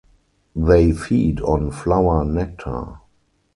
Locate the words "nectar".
2.25-2.95